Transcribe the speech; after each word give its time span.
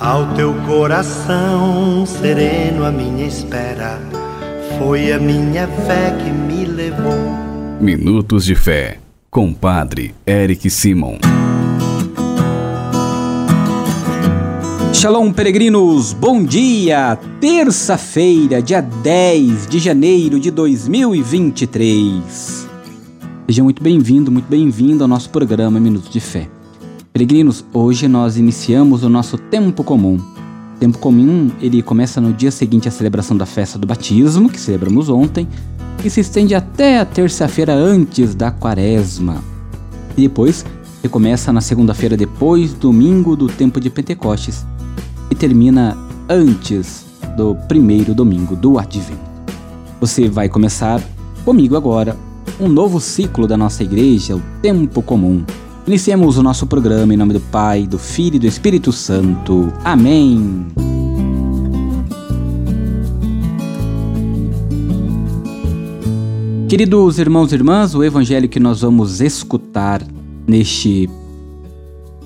Ao 0.00 0.34
teu 0.34 0.52
coração 0.66 2.04
sereno, 2.04 2.84
a 2.84 2.90
minha 2.90 3.28
espera 3.28 4.00
foi 4.76 5.12
a 5.12 5.20
minha 5.20 5.68
fé 5.68 6.10
que 6.18 6.30
me 6.30 6.64
levou. 6.64 7.14
Minutos 7.80 8.44
de 8.44 8.56
Fé, 8.56 8.98
com 9.30 9.54
Padre 9.54 10.12
Eric 10.26 10.68
Simon. 10.68 11.18
Shalom, 14.92 15.32
peregrinos! 15.32 16.12
Bom 16.12 16.44
dia! 16.44 17.16
Terça-feira, 17.40 18.60
dia 18.60 18.80
10 18.80 19.68
de 19.68 19.78
janeiro 19.78 20.40
de 20.40 20.50
2023. 20.50 22.68
Seja 23.46 23.62
muito 23.62 23.80
bem-vindo, 23.80 24.32
muito 24.32 24.48
bem-vindo 24.48 25.04
ao 25.04 25.08
nosso 25.08 25.30
programa 25.30 25.78
Minutos 25.78 26.10
de 26.10 26.18
Fé. 26.18 26.48
Peregrinos, 27.14 27.64
hoje 27.72 28.08
nós 28.08 28.36
iniciamos 28.36 29.04
o 29.04 29.08
nosso 29.08 29.38
tempo 29.38 29.84
comum. 29.84 30.16
O 30.16 30.78
tempo 30.80 30.98
comum, 30.98 31.48
ele 31.60 31.80
começa 31.80 32.20
no 32.20 32.32
dia 32.32 32.50
seguinte 32.50 32.88
à 32.88 32.90
celebração 32.90 33.36
da 33.36 33.46
festa 33.46 33.78
do 33.78 33.86
batismo, 33.86 34.50
que 34.50 34.58
celebramos 34.58 35.08
ontem, 35.08 35.46
e 36.04 36.10
se 36.10 36.18
estende 36.18 36.56
até 36.56 36.98
a 36.98 37.04
terça-feira 37.04 37.72
antes 37.72 38.34
da 38.34 38.50
quaresma. 38.50 39.40
E 40.16 40.22
depois, 40.22 40.66
recomeça 41.04 41.52
na 41.52 41.60
segunda-feira 41.60 42.16
depois, 42.16 42.74
domingo 42.74 43.36
do 43.36 43.46
tempo 43.46 43.80
de 43.80 43.90
Pentecostes, 43.90 44.66
e 45.30 45.36
termina 45.36 45.96
antes 46.28 47.06
do 47.36 47.54
primeiro 47.68 48.12
domingo 48.12 48.56
do 48.56 48.76
Advento. 48.76 49.20
Você 50.00 50.28
vai 50.28 50.48
começar 50.48 51.00
comigo 51.44 51.76
agora 51.76 52.16
um 52.58 52.68
novo 52.68 52.98
ciclo 52.98 53.46
da 53.46 53.56
nossa 53.56 53.84
igreja, 53.84 54.34
o 54.34 54.42
tempo 54.60 55.00
comum 55.00 55.44
Iniciemos 55.86 56.38
o 56.38 56.42
nosso 56.42 56.66
programa 56.66 57.12
em 57.12 57.16
nome 57.16 57.34
do 57.34 57.40
Pai, 57.40 57.86
do 57.86 57.98
Filho 57.98 58.36
e 58.36 58.38
do 58.38 58.46
Espírito 58.46 58.90
Santo. 58.90 59.70
Amém. 59.84 60.66
Queridos 66.70 67.18
irmãos 67.18 67.52
e 67.52 67.56
irmãs, 67.56 67.94
o 67.94 68.02
evangelho 68.02 68.48
que 68.48 68.58
nós 68.58 68.80
vamos 68.80 69.20
escutar 69.20 70.02
neste 70.46 71.08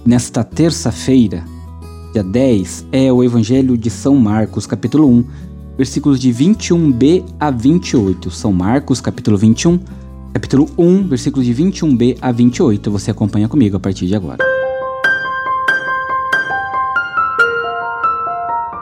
nesta 0.06 0.44
terça-feira, 0.44 1.44
dia 2.12 2.22
10, 2.22 2.86
é 2.92 3.12
o 3.12 3.24
evangelho 3.24 3.76
de 3.76 3.90
São 3.90 4.14
Marcos, 4.14 4.66
capítulo 4.66 5.08
1, 5.08 5.24
versículos 5.76 6.20
de 6.20 6.32
21b 6.32 7.24
a 7.40 7.50
28. 7.50 8.30
São 8.30 8.52
Marcos, 8.52 9.00
capítulo 9.00 9.36
21, 9.36 9.80
capítulo 10.38 10.68
1, 10.78 11.08
versículos 11.08 11.44
de 11.44 11.52
21b 11.52 12.16
a 12.20 12.30
28. 12.30 12.92
Você 12.92 13.10
acompanha 13.10 13.48
comigo 13.48 13.76
a 13.76 13.80
partir 13.80 14.06
de 14.06 14.14
agora. 14.14 14.38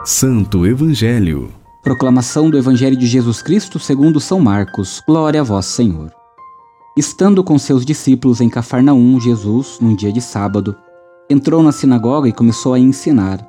Santo 0.05 0.67
Evangelho. 0.67 1.49
Proclamação 1.81 2.51
do 2.51 2.59
Evangelho 2.59 2.95
de 2.95 3.07
Jesus 3.07 3.41
Cristo 3.41 3.79
segundo 3.79 4.19
São 4.19 4.39
Marcos. 4.39 5.01
Glória 5.07 5.41
a 5.41 5.43
vós, 5.43 5.65
Senhor. 5.65 6.11
Estando 6.95 7.43
com 7.43 7.57
seus 7.57 7.83
discípulos 7.83 8.39
em 8.39 8.49
Cafarnaum, 8.49 9.19
Jesus, 9.19 9.79
num 9.81 9.95
dia 9.95 10.11
de 10.11 10.21
sábado, 10.21 10.75
entrou 11.27 11.63
na 11.63 11.71
sinagoga 11.71 12.29
e 12.29 12.33
começou 12.33 12.75
a 12.75 12.79
ensinar. 12.79 13.43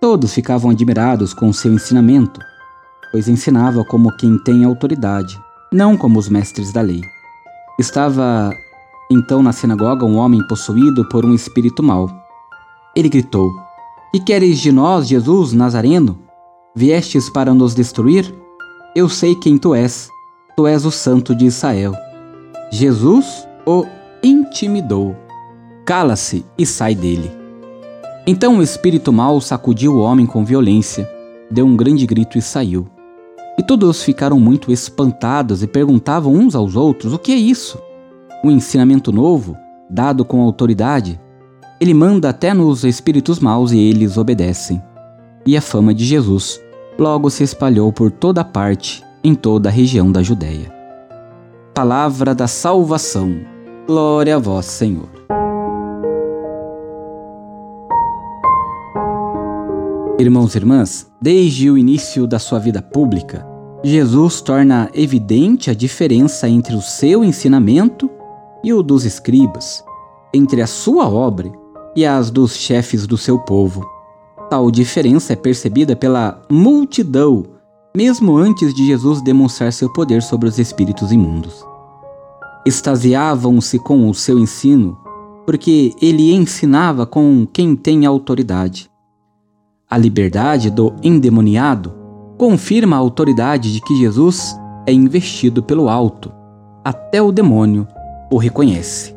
Todos 0.00 0.32
ficavam 0.32 0.70
admirados 0.70 1.34
com 1.34 1.48
o 1.48 1.54
seu 1.54 1.72
ensinamento, 1.72 2.40
pois 3.10 3.28
ensinava 3.28 3.84
como 3.84 4.16
quem 4.16 4.38
tem 4.38 4.64
autoridade, 4.64 5.36
não 5.72 5.96
como 5.96 6.16
os 6.16 6.28
mestres 6.28 6.72
da 6.72 6.80
lei. 6.80 7.02
Estava 7.80 8.54
então 9.10 9.42
na 9.42 9.52
sinagoga 9.52 10.04
um 10.04 10.18
homem 10.18 10.46
possuído 10.46 11.02
por 11.08 11.24
um 11.24 11.34
espírito 11.34 11.82
mau. 11.82 12.10
Ele 12.94 13.08
gritou: 13.08 13.50
Que 14.12 14.20
queres 14.20 14.60
de 14.60 14.70
nós, 14.70 15.08
Jesus 15.08 15.54
Nazareno? 15.54 16.18
Viestes 16.76 17.30
para 17.30 17.54
nos 17.54 17.74
destruir? 17.74 18.34
Eu 18.94 19.08
sei 19.08 19.34
quem 19.34 19.56
tu 19.56 19.74
és. 19.74 20.10
Tu 20.54 20.66
és 20.66 20.84
o 20.84 20.90
Santo 20.90 21.34
de 21.34 21.46
Israel. 21.46 21.94
Jesus 22.70 23.48
o 23.64 23.86
intimidou. 24.22 25.16
Cala-se 25.86 26.44
e 26.58 26.66
sai 26.66 26.94
dele. 26.94 27.32
Então 28.26 28.58
o 28.58 28.62
espírito 28.62 29.10
mau 29.10 29.40
sacudiu 29.40 29.94
o 29.94 30.00
homem 30.00 30.26
com 30.26 30.44
violência, 30.44 31.10
deu 31.50 31.64
um 31.64 31.78
grande 31.78 32.04
grito 32.04 32.36
e 32.36 32.42
saiu. 32.42 32.86
E 33.60 33.62
todos 33.62 34.02
ficaram 34.02 34.40
muito 34.40 34.72
espantados 34.72 35.62
e 35.62 35.66
perguntavam 35.66 36.32
uns 36.32 36.54
aos 36.54 36.76
outros: 36.76 37.12
O 37.12 37.18
que 37.18 37.30
é 37.30 37.36
isso? 37.36 37.78
Um 38.42 38.50
ensinamento 38.50 39.12
novo, 39.12 39.54
dado 39.90 40.24
com 40.24 40.40
autoridade? 40.40 41.20
Ele 41.78 41.92
manda 41.92 42.30
até 42.30 42.54
nos 42.54 42.84
espíritos 42.84 43.38
maus 43.38 43.70
e 43.70 43.78
eles 43.78 44.16
obedecem. 44.16 44.82
E 45.44 45.58
a 45.58 45.60
fama 45.60 45.92
de 45.92 46.06
Jesus 46.06 46.58
logo 46.98 47.28
se 47.28 47.44
espalhou 47.44 47.92
por 47.92 48.10
toda 48.10 48.42
parte, 48.42 49.04
em 49.22 49.34
toda 49.34 49.68
a 49.68 49.72
região 49.72 50.10
da 50.10 50.22
Judéia. 50.22 50.72
Palavra 51.74 52.34
da 52.34 52.46
salvação. 52.46 53.42
Glória 53.86 54.36
a 54.36 54.38
vós, 54.38 54.64
Senhor. 54.64 55.10
Irmãos 60.18 60.54
e 60.54 60.58
irmãs, 60.58 61.10
desde 61.20 61.70
o 61.70 61.76
início 61.76 62.26
da 62.26 62.38
sua 62.38 62.58
vida 62.58 62.80
pública, 62.80 63.49
Jesus 63.82 64.42
torna 64.42 64.90
evidente 64.92 65.70
a 65.70 65.74
diferença 65.74 66.46
entre 66.46 66.74
o 66.74 66.82
seu 66.82 67.24
ensinamento 67.24 68.10
e 68.62 68.74
o 68.74 68.82
dos 68.82 69.06
escribas, 69.06 69.82
entre 70.34 70.60
a 70.60 70.66
sua 70.66 71.08
obra 71.08 71.50
e 71.96 72.04
as 72.04 72.30
dos 72.30 72.54
chefes 72.54 73.06
do 73.06 73.16
seu 73.16 73.38
povo. 73.38 73.88
Tal 74.50 74.70
diferença 74.70 75.32
é 75.32 75.36
percebida 75.36 75.96
pela 75.96 76.42
multidão, 76.50 77.44
mesmo 77.96 78.36
antes 78.36 78.74
de 78.74 78.86
Jesus 78.86 79.22
demonstrar 79.22 79.72
seu 79.72 79.90
poder 79.90 80.20
sobre 80.20 80.46
os 80.46 80.58
espíritos 80.58 81.10
imundos. 81.10 81.64
Extasiavam-se 82.66 83.78
com 83.78 84.10
o 84.10 84.14
seu 84.14 84.38
ensino, 84.38 84.98
porque 85.46 85.94
ele 86.02 86.34
ensinava 86.34 87.06
com 87.06 87.46
quem 87.50 87.74
tem 87.74 88.04
autoridade. 88.04 88.90
A 89.88 89.96
liberdade 89.96 90.68
do 90.68 90.92
endemoniado 91.02 91.99
confirma 92.40 92.96
a 92.96 92.98
autoridade 92.98 93.70
de 93.70 93.82
que 93.82 93.94
Jesus 93.94 94.58
é 94.86 94.92
investido 94.94 95.62
pelo 95.62 95.90
alto. 95.90 96.32
Até 96.82 97.20
o 97.20 97.30
demônio 97.30 97.86
o 98.32 98.38
reconhece. 98.38 99.14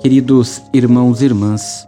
Queridos 0.00 0.62
irmãos 0.72 1.20
e 1.20 1.26
irmãs, 1.26 1.86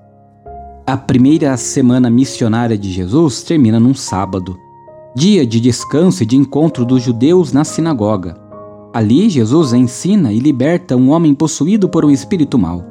a 0.86 0.94
primeira 0.94 1.56
semana 1.56 2.10
missionária 2.10 2.76
de 2.76 2.92
Jesus 2.92 3.42
termina 3.42 3.80
num 3.80 3.94
sábado, 3.94 4.58
dia 5.16 5.46
de 5.46 5.58
descanso 5.58 6.22
e 6.22 6.26
de 6.26 6.36
encontro 6.36 6.84
dos 6.84 7.02
judeus 7.02 7.50
na 7.50 7.64
sinagoga. 7.64 8.36
Ali, 8.92 9.30
Jesus 9.30 9.72
ensina 9.72 10.34
e 10.34 10.38
liberta 10.38 10.94
um 10.94 11.08
homem 11.12 11.32
possuído 11.32 11.88
por 11.88 12.04
um 12.04 12.10
espírito 12.10 12.58
mau. 12.58 12.84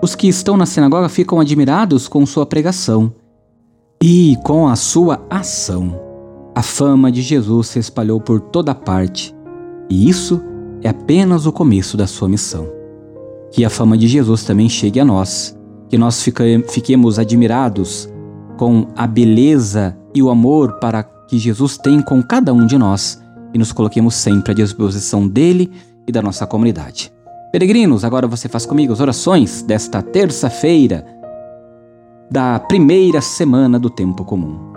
Os 0.00 0.14
que 0.14 0.28
estão 0.28 0.56
na 0.56 0.66
sinagoga 0.66 1.08
ficam 1.08 1.40
admirados 1.40 2.06
com 2.06 2.24
sua 2.24 2.46
pregação 2.46 3.12
e 4.00 4.36
com 4.44 4.68
a 4.68 4.76
sua 4.76 5.20
ação. 5.28 6.07
A 6.58 6.62
fama 6.62 7.12
de 7.12 7.22
Jesus 7.22 7.68
se 7.68 7.78
espalhou 7.78 8.20
por 8.20 8.40
toda 8.40 8.74
parte, 8.74 9.32
e 9.88 10.08
isso 10.08 10.42
é 10.82 10.88
apenas 10.88 11.46
o 11.46 11.52
começo 11.52 11.96
da 11.96 12.04
sua 12.04 12.28
missão. 12.28 12.66
Que 13.52 13.64
a 13.64 13.70
fama 13.70 13.96
de 13.96 14.08
Jesus 14.08 14.42
também 14.42 14.68
chegue 14.68 14.98
a 14.98 15.04
nós, 15.04 15.56
que 15.88 15.96
nós 15.96 16.20
fiquemos 16.20 17.16
admirados 17.16 18.08
com 18.56 18.88
a 18.96 19.06
beleza 19.06 19.96
e 20.12 20.20
o 20.20 20.30
amor 20.30 20.80
para 20.80 21.04
que 21.04 21.38
Jesus 21.38 21.78
tem 21.78 22.02
com 22.02 22.20
cada 22.20 22.52
um 22.52 22.66
de 22.66 22.76
nós 22.76 23.22
e 23.54 23.58
nos 23.58 23.70
coloquemos 23.70 24.16
sempre 24.16 24.50
à 24.50 24.54
disposição 24.56 25.28
dele 25.28 25.70
e 26.08 26.10
da 26.10 26.20
nossa 26.20 26.44
comunidade. 26.44 27.12
Peregrinos, 27.52 28.02
agora 28.02 28.26
você 28.26 28.48
faz 28.48 28.66
comigo 28.66 28.92
as 28.92 28.98
orações 28.98 29.62
desta 29.62 30.02
terça-feira 30.02 31.06
da 32.28 32.58
primeira 32.58 33.20
semana 33.20 33.78
do 33.78 33.88
tempo 33.88 34.24
comum. 34.24 34.76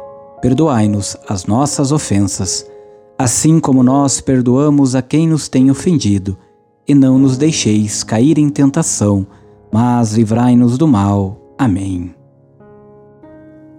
Perdoai-nos 0.41 1.15
as 1.29 1.45
nossas 1.45 1.91
ofensas, 1.91 2.65
assim 3.17 3.59
como 3.59 3.83
nós 3.83 4.19
perdoamos 4.19 4.95
a 4.95 5.01
quem 5.01 5.27
nos 5.27 5.47
tem 5.47 5.69
ofendido. 5.69 6.37
E 6.87 6.95
não 6.95 7.19
nos 7.19 7.37
deixeis 7.37 8.03
cair 8.03 8.39
em 8.39 8.49
tentação, 8.49 9.25
mas 9.71 10.13
livrai-nos 10.13 10.77
do 10.77 10.87
mal. 10.87 11.39
Amém. 11.57 12.13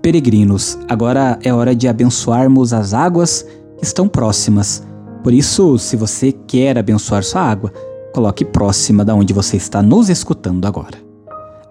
Peregrinos, 0.01 0.79
agora 0.89 1.39
é 1.43 1.53
hora 1.53 1.75
de 1.75 1.89
abençoarmos 1.89 2.73
as 2.73 2.95
águas 2.95 3.45
que 3.77 3.85
estão 3.85 4.09
próximas. 4.09 4.85
Por 5.23 5.33
isso, 5.33 5.79
se 5.79 5.97
você 5.97 6.33
quer 6.33 6.79
abençoar 6.79 7.25
sua 7.25 7.43
água, 7.43 7.73
coloque 8.15 8.45
próxima 8.45 9.05
da 9.05 9.15
onde 9.15 9.33
você 9.33 9.57
está 9.57 9.83
nos 9.83 10.09
escutando 10.09 10.67
agora. 10.67 10.99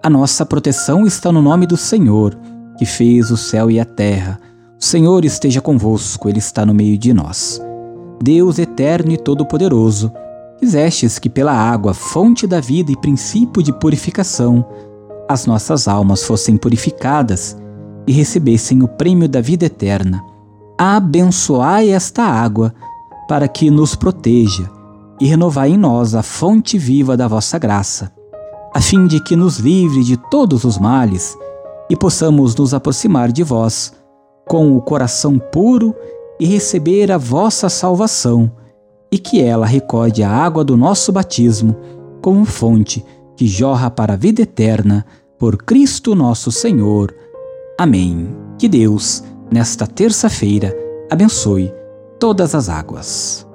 A 0.02 0.10
nossa 0.10 0.44
proteção 0.44 1.06
está 1.06 1.30
no 1.30 1.40
nome 1.40 1.66
do 1.66 1.76
Senhor, 1.76 2.36
que 2.78 2.84
fez 2.84 3.30
o 3.30 3.36
céu 3.36 3.70
e 3.70 3.78
a 3.78 3.84
terra. 3.84 4.38
Senhor 4.82 5.24
esteja 5.24 5.60
convosco, 5.60 6.28
Ele 6.28 6.40
está 6.40 6.66
no 6.66 6.74
meio 6.74 6.98
de 6.98 7.14
nós. 7.14 7.62
Deus 8.20 8.58
eterno 8.58 9.12
e 9.12 9.16
todo-poderoso, 9.16 10.12
quisestes 10.58 11.20
que 11.20 11.30
pela 11.30 11.52
água, 11.52 11.94
fonte 11.94 12.48
da 12.48 12.58
vida 12.58 12.90
e 12.90 12.96
princípio 12.96 13.62
de 13.62 13.72
purificação, 13.72 14.66
as 15.28 15.46
nossas 15.46 15.86
almas 15.86 16.24
fossem 16.24 16.56
purificadas 16.56 17.56
e 18.08 18.12
recebessem 18.12 18.82
o 18.82 18.88
prêmio 18.88 19.28
da 19.28 19.40
vida 19.40 19.66
eterna. 19.66 20.20
Abençoai 20.76 21.90
esta 21.90 22.24
água, 22.24 22.74
para 23.28 23.46
que 23.46 23.70
nos 23.70 23.94
proteja, 23.94 24.68
e 25.20 25.26
renovai 25.26 25.70
em 25.70 25.78
nós 25.78 26.12
a 26.12 26.24
fonte 26.24 26.76
viva 26.76 27.16
da 27.16 27.28
vossa 27.28 27.56
graça, 27.56 28.12
a 28.74 28.80
fim 28.80 29.06
de 29.06 29.22
que 29.22 29.36
nos 29.36 29.58
livre 29.58 30.02
de 30.02 30.16
todos 30.16 30.64
os 30.64 30.76
males 30.76 31.38
e 31.88 31.94
possamos 31.94 32.56
nos 32.56 32.74
aproximar 32.74 33.30
de 33.30 33.44
vós 33.44 34.01
com 34.46 34.76
o 34.76 34.80
coração 34.80 35.38
puro 35.38 35.94
e 36.38 36.46
receber 36.46 37.10
a 37.12 37.18
vossa 37.18 37.68
salvação, 37.68 38.50
e 39.10 39.18
que 39.18 39.42
ela 39.42 39.66
recorde 39.66 40.22
a 40.22 40.30
água 40.30 40.64
do 40.64 40.76
nosso 40.76 41.12
batismo 41.12 41.76
como 42.20 42.44
fonte 42.44 43.04
que 43.36 43.46
jorra 43.46 43.90
para 43.90 44.14
a 44.14 44.16
vida 44.16 44.42
eterna, 44.42 45.04
por 45.38 45.56
Cristo 45.56 46.14
nosso 46.14 46.52
Senhor. 46.52 47.14
Amém. 47.78 48.28
Que 48.58 48.68
Deus, 48.68 49.24
nesta 49.50 49.86
terça-feira, 49.86 50.76
abençoe 51.10 51.72
todas 52.18 52.54
as 52.54 52.68
águas. 52.68 53.46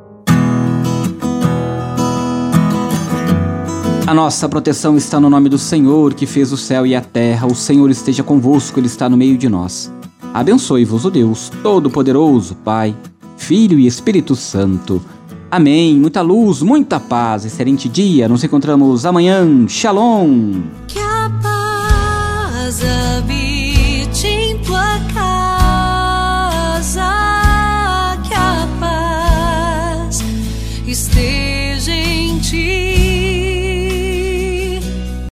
A 4.05 4.13
nossa 4.13 4.47
proteção 4.47 4.95
está 4.95 5.19
no 5.19 5.29
nome 5.29 5.49
do 5.49 5.57
Senhor, 5.57 6.13
que 6.13 6.25
fez 6.25 6.53
o 6.53 6.57
céu 6.57 6.85
e 6.85 6.95
a 6.95 7.01
terra. 7.01 7.45
O 7.45 7.53
Senhor 7.53 7.89
esteja 7.89 8.23
convosco, 8.23 8.79
Ele 8.79 8.87
está 8.87 9.09
no 9.09 9.17
meio 9.17 9.37
de 9.37 9.49
nós. 9.49 9.91
Abençoe-vos 10.33 11.05
o 11.05 11.09
Deus 11.09 11.51
Todo-Poderoso, 11.63 12.55
Pai, 12.55 12.95
Filho 13.37 13.79
e 13.79 13.87
Espírito 13.87 14.35
Santo. 14.35 15.01
Amém. 15.49 15.95
Muita 15.95 16.21
luz, 16.21 16.61
muita 16.61 16.99
paz, 16.99 17.45
excelente 17.45 17.87
dia. 17.87 18.27
Nos 18.27 18.43
encontramos 18.43 19.05
amanhã. 19.05 19.67
Shalom. 19.67 20.61